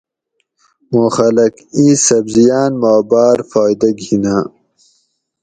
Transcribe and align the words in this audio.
مُوں 0.91 1.07
خلک 1.15 1.53
اِیں 1.75 1.95
سبزیاٞن 2.07 2.71
ما 2.81 2.93
باٞر 3.09 3.39
فائدہ 3.51 3.89
گِھناٞں 3.99 4.43